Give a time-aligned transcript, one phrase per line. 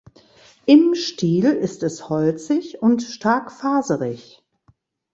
[0.65, 4.41] Im Stiel ist es holzig und stark faserig.